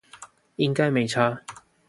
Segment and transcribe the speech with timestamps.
[0.55, 1.43] 應該沒差